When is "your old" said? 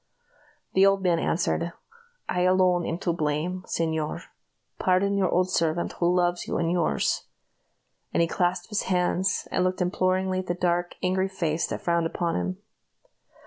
5.15-5.51